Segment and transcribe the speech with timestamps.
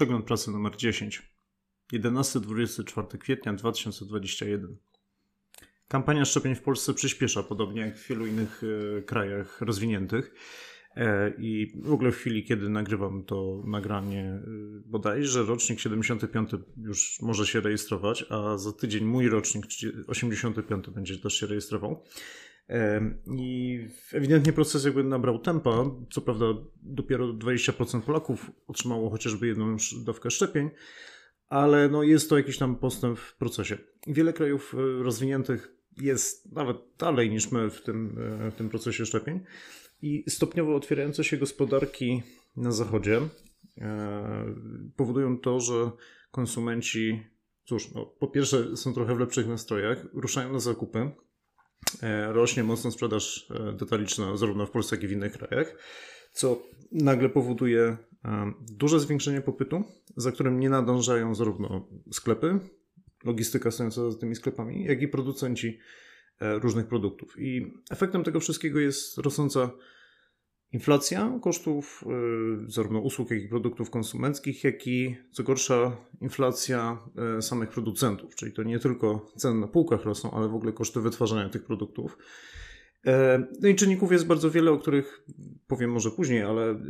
[0.00, 1.22] Przegląd pracy numer 10.
[1.92, 4.76] 11-24 kwietnia 2021.
[5.88, 8.62] Kampania szczepień w Polsce przyspiesza, podobnie jak w wielu innych
[8.98, 10.34] e, krajach rozwiniętych.
[10.96, 14.42] E, I w ogóle w chwili, kiedy nagrywam to nagranie, e,
[14.86, 19.66] bodajże rocznik 75 już może się rejestrować, a za tydzień mój rocznik
[20.06, 22.04] 85 będzie też się rejestrował.
[23.26, 23.78] I
[24.12, 25.84] ewidentnie proces jakby nabrał tempa.
[26.10, 26.46] Co prawda,
[26.82, 30.70] dopiero 20% Polaków otrzymało chociażby jedną dawkę szczepień,
[31.48, 33.78] ale no jest to jakiś tam postęp w procesie.
[34.06, 38.16] Wiele krajów rozwiniętych jest nawet dalej niż my w tym,
[38.50, 39.40] w tym procesie szczepień
[40.02, 42.22] i stopniowo otwierające się gospodarki
[42.56, 43.20] na zachodzie
[43.78, 44.54] e,
[44.96, 45.90] powodują to, że
[46.30, 47.26] konsumenci,
[47.64, 51.10] cóż, no, po pierwsze są trochę w lepszych nastrojach, ruszają na zakupy, e,
[52.28, 55.76] rośnie mocno sprzedaż e, detaliczna zarówno w Polsce, jak i w innych krajach,
[56.32, 57.96] co nagle powoduje
[58.70, 59.84] duże zwiększenie popytu,
[60.16, 62.58] za którym nie nadążają zarówno sklepy,
[63.24, 65.78] logistyka stojąca za tymi sklepami, jak i producenci
[66.40, 67.34] E, różnych produktów.
[67.38, 69.70] I efektem tego wszystkiego jest rosnąca
[70.72, 76.98] inflacja kosztów e, zarówno usług, jak i produktów konsumenckich, jak i co gorsza inflacja
[77.38, 81.00] e, samych producentów, czyli to nie tylko ceny na półkach rosną, ale w ogóle koszty
[81.00, 82.18] wytwarzania tych produktów.
[83.60, 85.24] No i czynników jest bardzo wiele, o których
[85.66, 86.80] powiem może później, ale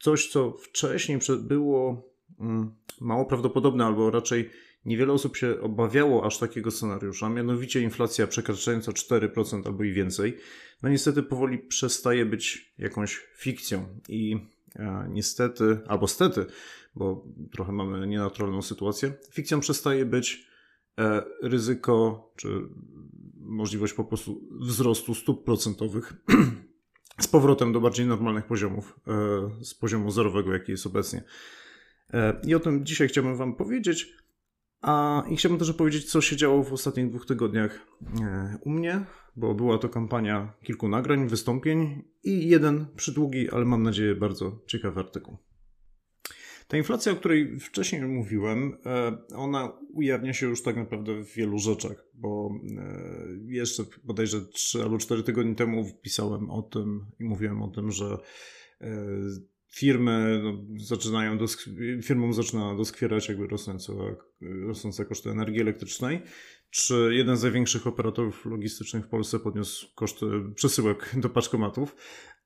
[0.00, 4.50] coś, co wcześniej było mm, mało prawdopodobne, albo raczej
[4.84, 10.36] Niewiele osób się obawiało aż takiego scenariusza, mianowicie inflacja przekraczająca 4% albo i więcej,
[10.82, 14.36] no niestety powoli przestaje być jakąś fikcją i
[14.76, 16.46] e, niestety, albo stety,
[16.94, 20.46] bo trochę mamy nienaturalną sytuację, fikcją przestaje być
[20.98, 22.48] e, ryzyko czy
[23.36, 26.12] możliwość po prostu wzrostu stóp procentowych
[27.20, 31.22] z powrotem do bardziej normalnych poziomów, e, z poziomu zerowego, jaki jest obecnie.
[32.46, 34.19] I o tym dzisiaj chciałbym Wam powiedzieć.
[34.80, 37.86] A i chciałbym też opowiedzieć, co się działo w ostatnich dwóch tygodniach
[38.20, 39.04] e, u mnie,
[39.36, 45.00] bo była to kampania kilku nagrań, wystąpień i jeden przydługi, ale mam nadzieję bardzo ciekawy
[45.00, 45.36] artykuł.
[46.68, 51.58] Ta inflacja, o której wcześniej mówiłem, e, ona ujawnia się już tak naprawdę w wielu
[51.58, 52.94] rzeczach, bo e,
[53.46, 58.18] jeszcze bodajże 3 albo 4 tygodnie temu wpisałem o tym i mówiłem o tym, że
[59.70, 61.38] firmy no, zaczynają
[62.02, 63.92] firmom zaczyna doskwierać jakby rosnące,
[64.66, 66.22] rosnące koszty energii elektrycznej,
[66.70, 71.96] czy jeden z największych operatorów logistycznych w Polsce podniósł koszty przesyłek do paczkomatów,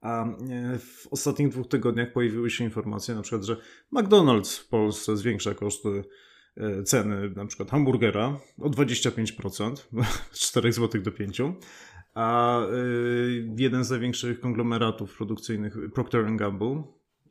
[0.01, 3.56] a e, w ostatnich dwóch tygodniach pojawiły się informacje na przykład, że
[3.93, 6.05] McDonald's w Polsce zwiększa koszty
[6.56, 9.75] e, ceny na przykład hamburgera o 25%,
[10.33, 11.41] z 4 zł do 5,
[12.15, 12.67] a e,
[13.56, 16.83] jeden z największych konglomeratów produkcyjnych, Procter Gamble,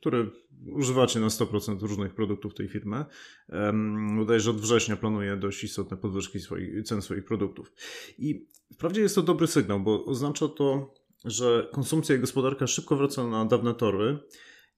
[0.04, 0.26] które
[0.72, 3.04] używacie na 100% różnych produktów tej firmy.
[4.18, 7.72] Wydaje że od września planuje dość istotne podwyżki swoich, cen swoich produktów.
[8.18, 10.94] I wprawdzie jest to dobry sygnał, bo oznacza to,
[11.24, 14.18] że konsumpcja i gospodarka szybko wracają na dawne tory,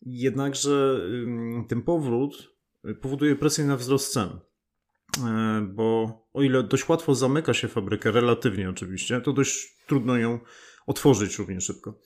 [0.02, 1.00] jednakże
[1.68, 2.56] ten powrót
[3.00, 4.28] powoduje presję na wzrost cen.
[5.24, 10.38] E, bo o ile dość łatwo zamyka się fabrykę, relatywnie oczywiście, to dość trudno ją
[10.86, 12.00] otworzyć równie szybko.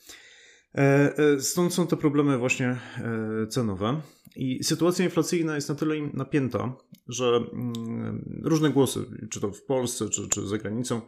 [0.74, 4.00] E, e, stąd są te problemy właśnie e, cenowe.
[4.36, 6.76] I sytuacja inflacyjna jest na tyle napięta,
[7.08, 11.00] że mm, różne głosy, czy to w Polsce, czy, czy za granicą,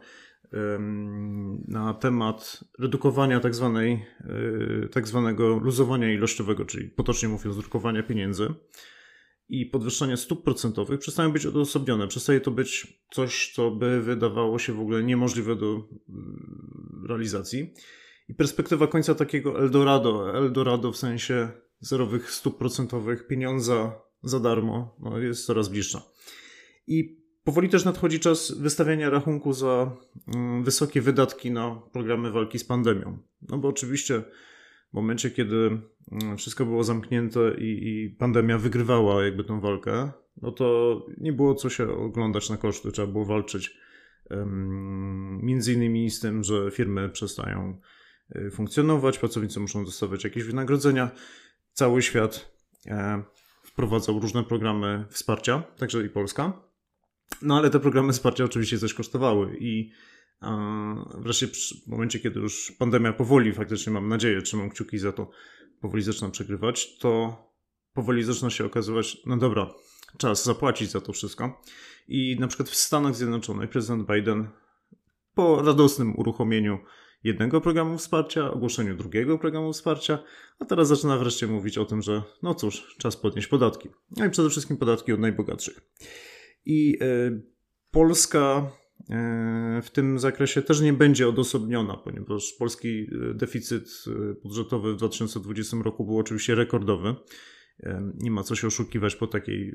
[1.67, 4.05] na temat redukowania tak, zwanej,
[4.91, 8.53] tak zwanego luzowania ilościowego, czyli potocznie mówiąc, drukowania pieniędzy
[9.49, 12.07] i podwyższania stóp procentowych przestają być odosobnione.
[12.07, 17.73] Przestaje to być coś, co by wydawało się w ogóle niemożliwe do mm, realizacji.
[18.29, 21.49] I perspektywa końca takiego Eldorado, Eldorado w sensie
[21.79, 26.01] zerowych stóp procentowych, pieniądza za darmo, no jest coraz bliższa.
[26.87, 29.97] I powoli też nadchodzi czas wystawiania rachunku za
[30.35, 33.17] mm, wysokie wydatki na programy walki z pandemią.
[33.49, 34.21] No bo oczywiście
[34.91, 35.81] w momencie, kiedy
[36.11, 40.11] mm, wszystko było zamknięte i, i pandemia wygrywała jakby tą walkę,
[40.41, 43.77] no to nie było co się oglądać na koszty, trzeba było walczyć
[45.41, 47.81] między innymi z tym, że firmy przestają
[48.51, 51.11] funkcjonować, pracownicy muszą dostawać jakieś wynagrodzenia.
[51.73, 52.57] Cały świat
[53.63, 56.61] wprowadzał różne programy wsparcia, także i Polska.
[57.41, 59.91] No ale te programy wsparcia oczywiście coś kosztowały i
[61.17, 65.29] wreszcie w momencie, kiedy już pandemia powoli, faktycznie mam nadzieję, trzymam kciuki za to,
[65.81, 67.37] powoli zaczyna przegrywać, to
[67.93, 69.73] powoli zaczyna się okazywać, no dobra,
[70.17, 71.61] czas zapłacić za to wszystko.
[72.07, 74.47] I na przykład w Stanach Zjednoczonych prezydent Biden
[75.33, 76.79] po radosnym uruchomieniu
[77.23, 80.19] jednego programu wsparcia, ogłoszeniu drugiego programu wsparcia,
[80.59, 83.89] a teraz zaczyna wreszcie mówić o tym, że no cóż, czas podnieść podatki.
[84.17, 85.81] No i przede wszystkim podatki od najbogatszych.
[86.65, 87.53] I y,
[87.91, 88.71] Polska
[89.09, 94.03] e, w tym zakresie też nie będzie odosobniona, ponieważ polski e, deficyt
[94.43, 97.15] budżetowy w 2020 roku był oczywiście rekordowy.
[98.15, 99.73] Nie ma co się oszukiwać po takiej,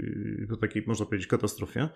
[0.48, 1.88] po takiej można powiedzieć, katastrofie.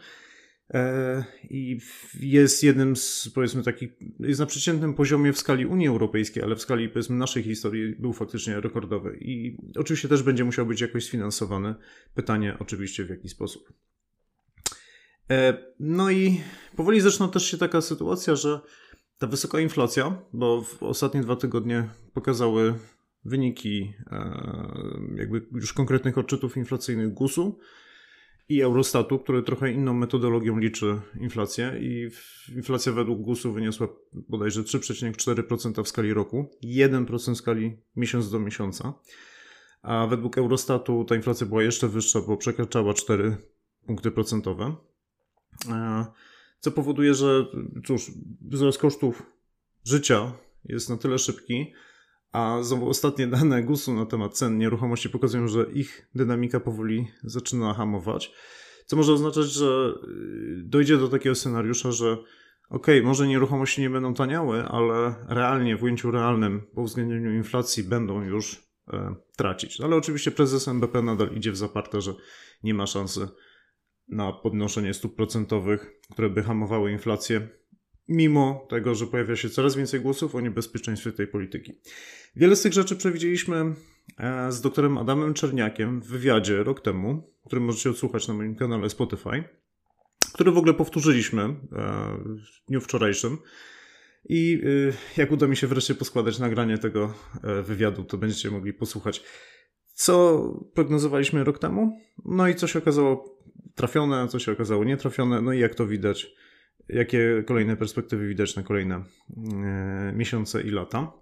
[1.50, 1.78] I
[2.20, 3.90] jest jednym z, powiedzmy, takich,
[4.20, 8.12] jest na przeciętnym poziomie w skali Unii Europejskiej, ale w skali, powiedzmy, naszej historii był
[8.12, 9.18] faktycznie rekordowy.
[9.20, 11.74] I oczywiście też będzie musiał być jakoś sfinansowany.
[12.14, 13.72] Pytanie oczywiście w jaki sposób.
[15.30, 16.40] E, no i
[16.76, 18.60] powoli zaczyna też się taka sytuacja, że
[19.18, 22.74] ta wysoka inflacja, bo w ostatnie dwa tygodnie pokazały
[23.24, 24.40] wyniki e,
[25.16, 27.58] jakby już konkretnych odczytów inflacyjnych GUS-u
[28.48, 32.08] i Eurostatu, który trochę inną metodologią liczy inflację i
[32.56, 38.94] inflacja według GUS-u wyniosła bodajże 3,4% w skali roku, 1% w skali miesiąc do miesiąca,
[39.82, 43.36] a według Eurostatu ta inflacja była jeszcze wyższa, bo przekraczała 4
[43.86, 44.76] punkty procentowe.
[45.68, 46.06] E,
[46.60, 47.46] co powoduje, że
[47.86, 48.10] cóż,
[48.40, 49.22] wzrost kosztów
[49.84, 50.32] życia
[50.64, 51.72] jest na tyle szybki,
[52.32, 57.74] a znowu ostatnie dane GUS-u na temat cen nieruchomości pokazują, że ich dynamika powoli zaczyna
[57.74, 58.32] hamować,
[58.86, 62.16] co może oznaczać, że y, dojdzie do takiego scenariusza, że
[62.70, 68.22] ok, może nieruchomości nie będą taniały, ale realnie, w ujęciu realnym, po uwzględnieniu inflacji, będą
[68.22, 68.62] już
[68.92, 69.80] e, tracić.
[69.80, 72.14] Ale oczywiście prezes NBP nadal idzie w zaparte, że
[72.62, 73.28] nie ma szansy
[74.08, 77.48] na podnoszenie stóp procentowych, które by hamowały inflację,
[78.08, 81.72] mimo tego, że pojawia się coraz więcej głosów o niebezpieczeństwie tej polityki.
[82.36, 83.74] Wiele z tych rzeczy przewidzieliśmy
[84.18, 88.90] e, z doktorem Adamem Czerniakiem w wywiadzie rok temu, który możecie odsłuchać na moim kanale
[88.90, 89.44] Spotify,
[90.34, 91.56] który w ogóle powtórzyliśmy e,
[92.24, 93.38] w dniu wczorajszym.
[94.28, 94.62] I
[95.16, 97.14] e, jak uda mi się wreszcie poskładać nagranie tego
[97.64, 99.24] wywiadu, to będziecie mogli posłuchać,
[99.94, 100.42] co
[100.74, 103.38] prognozowaliśmy rok temu, no i co się okazało
[103.74, 106.34] trafione, co się okazało nietrafione, no i jak to widać,
[106.88, 111.12] jakie kolejne perspektywy widać na kolejne e, miesiące i lata.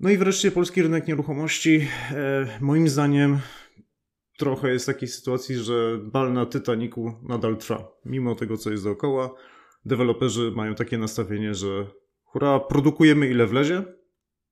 [0.00, 3.38] No i wreszcie polski rynek nieruchomości, e, moim zdaniem,
[4.38, 9.34] trochę jest takiej sytuacji, że bal na Titaniku nadal trwa, mimo tego, co jest dookoła.
[9.84, 11.86] Deweloperzy mają takie nastawienie, że
[12.24, 13.82] hura, produkujemy ile wlezie.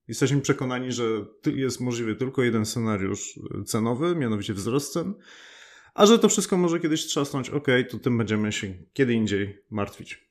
[0.09, 1.05] Jesteśmy przekonani, że
[1.47, 5.15] jest możliwy tylko jeden scenariusz cenowy, mianowicie wzrost cen.
[5.95, 10.25] A że to wszystko może kiedyś trzasnąć, ok, to tym będziemy się kiedy indziej martwić.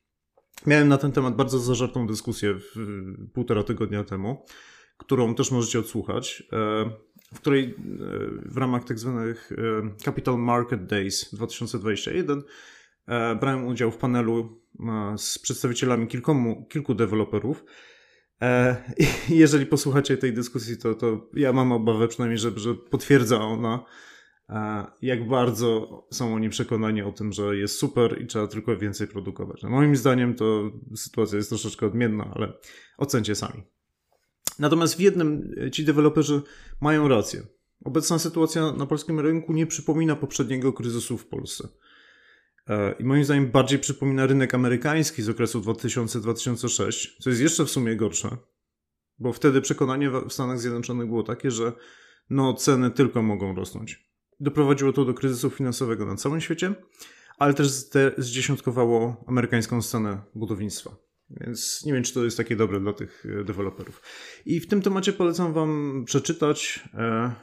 [0.66, 2.76] Miałem na ten temat bardzo zażartą dyskusję w,
[3.34, 4.46] półtora tygodnia temu,
[4.98, 6.56] którą też możecie odsłuchać, e,
[7.34, 7.74] w której e,
[8.46, 9.56] w ramach tak zwanych e,
[10.04, 12.44] Capital Market Days 2021
[13.40, 14.62] brałem udział w panelu
[15.18, 17.66] z przedstawicielami kilkomu, kilku deweloperów.
[19.30, 23.86] Jeżeli posłuchacie tej dyskusji, to, to ja mam obawę przynajmniej, że, że potwierdza ona
[25.02, 29.64] jak bardzo są oni przekonani o tym, że jest super i trzeba tylko więcej produkować.
[29.64, 32.54] No moim zdaniem to sytuacja jest troszeczkę odmienna, ale
[32.98, 33.64] ocencie sami.
[34.60, 36.42] Natomiast w jednym ci deweloperzy
[36.82, 37.42] mają rację.
[37.86, 41.68] Obecna sytuacja na polskim rynku nie przypomina poprzedniego kryzysu w Polsce.
[42.68, 47.70] E, I moim zdaniem bardziej przypomina rynek amerykański z okresu 2000-2006, co jest jeszcze w
[47.70, 48.38] sumie gorsze,
[49.20, 51.74] bo wtedy przekonanie w Stanach Zjednoczonych było takie, że
[52.30, 54.13] no ceny tylko mogą rosnąć.
[54.40, 56.74] Doprowadziło to do kryzysu finansowego na całym świecie,
[57.38, 57.68] ale też
[58.18, 60.96] zdziesiątkowało amerykańską scenę budownictwa.
[61.30, 64.02] Więc nie wiem, czy to jest takie dobre dla tych e, deweloperów.
[64.46, 67.34] I w tym temacie polecam Wam przeczytać e,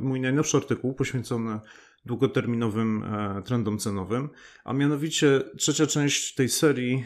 [0.00, 1.60] mój najnowszy artykuł poświęcony
[2.04, 4.28] długoterminowym e, trendom cenowym,
[4.64, 7.04] a mianowicie trzecia część tej serii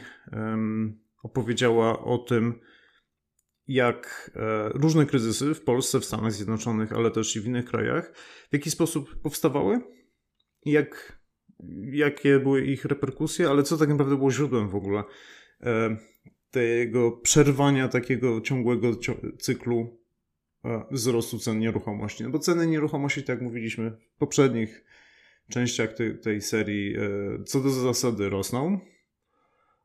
[1.23, 2.61] opowiedziała o tym,
[3.69, 8.13] jak e, różne kryzysy w Polsce, w Stanach Zjednoczonych, ale też i w innych krajach,
[8.51, 9.81] w jaki sposób powstawały,
[10.65, 11.19] jak,
[11.93, 15.05] jakie były ich reperkusje, ale co tak naprawdę było źródłem w ogóle
[15.61, 15.97] e,
[16.51, 18.91] tego przerwania takiego ciągłego
[19.39, 19.99] cyklu
[20.65, 22.25] e, wzrostu cen nieruchomości.
[22.25, 24.85] No bo ceny nieruchomości, tak jak mówiliśmy w poprzednich
[25.51, 26.97] częściach tej, tej serii,
[27.47, 28.81] co do zasady rosną,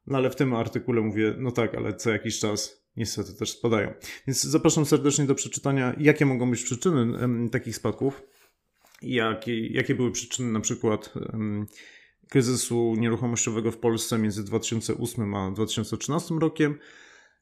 [0.07, 3.93] no ale w tym artykule mówię, no tak, ale co jakiś czas niestety też spadają.
[4.27, 8.23] Więc zapraszam serdecznie do przeczytania, jakie mogą być przyczyny takich spadków,
[9.01, 11.13] jakie, jakie były przyczyny na przykład
[12.29, 16.79] kryzysu nieruchomościowego w Polsce między 2008 a 2013 rokiem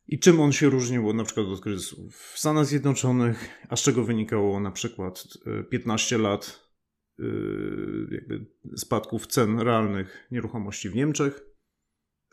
[0.08, 4.03] i czym on się różnił na przykład od kryzysu w Stanach Zjednoczonych, a z czego
[4.03, 5.27] wynikało na przykład
[5.70, 6.70] 15 e, lat
[7.20, 7.24] e,
[8.12, 11.41] jakby spadków cen realnych nieruchomości w Niemczech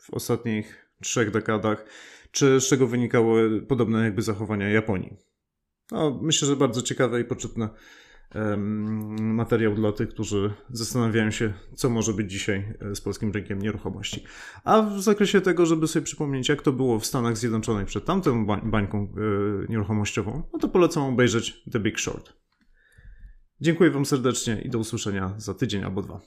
[0.01, 1.85] w ostatnich trzech dekadach,
[2.31, 5.17] czy z czego wynikały podobne jakby zachowania Japonii.
[5.91, 7.69] No, myślę, że bardzo ciekawe i poczytne
[9.19, 14.23] materiał dla tych, którzy zastanawiają się, co może być dzisiaj e, z polskim rynkiem nieruchomości.
[14.63, 18.45] A w zakresie tego, żeby sobie przypomnieć, jak to było w Stanach Zjednoczonych przed tamtą
[18.45, 22.33] bańką e, nieruchomościową, no to polecam obejrzeć The Big Short.
[23.61, 26.21] Dziękuję Wam serdecznie i do usłyszenia za tydzień albo dwa.